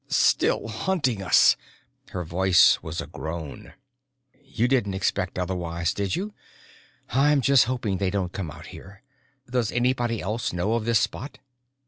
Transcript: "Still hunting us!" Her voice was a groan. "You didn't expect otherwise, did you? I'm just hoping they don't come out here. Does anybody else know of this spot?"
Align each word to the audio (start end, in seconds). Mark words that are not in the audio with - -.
"Still 0.07 0.67
hunting 0.67 1.21
us!" 1.21 1.55
Her 2.09 2.23
voice 2.23 2.81
was 2.81 3.01
a 3.01 3.05
groan. 3.05 3.73
"You 4.43 4.67
didn't 4.67 4.95
expect 4.95 5.37
otherwise, 5.37 5.93
did 5.93 6.15
you? 6.15 6.33
I'm 7.09 7.39
just 7.39 7.65
hoping 7.65 7.99
they 7.99 8.09
don't 8.09 8.33
come 8.33 8.49
out 8.49 8.65
here. 8.73 9.03
Does 9.47 9.71
anybody 9.71 10.19
else 10.19 10.53
know 10.53 10.73
of 10.73 10.85
this 10.85 10.97
spot?" 10.97 11.37